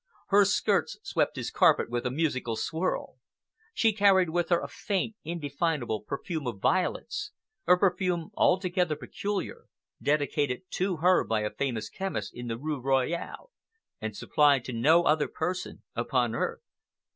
Her 0.29 0.45
skirts 0.45 0.97
swept 1.03 1.35
his 1.35 1.51
carpet 1.51 1.87
with 1.91 2.07
a 2.07 2.09
musical 2.09 2.55
swirl. 2.55 3.17
She 3.71 3.93
carried 3.93 4.31
with 4.31 4.49
her 4.49 4.59
a 4.59 4.67
faint, 4.67 5.15
indefinable 5.23 6.01
perfume 6.01 6.47
of 6.47 6.59
violets,—a 6.59 7.77
perfume 7.77 8.31
altogether 8.33 8.95
peculiar, 8.95 9.65
dedicated 10.01 10.63
to 10.71 10.97
her 11.05 11.23
by 11.23 11.41
a 11.41 11.53
famous 11.53 11.87
chemist 11.87 12.33
in 12.33 12.47
the 12.47 12.57
Rue 12.57 12.79
Royale, 12.81 13.51
and 14.01 14.17
supplied 14.17 14.65
to 14.65 14.73
no 14.73 15.03
other 15.03 15.27
person 15.27 15.83
upon 15.95 16.33
earth. 16.33 16.63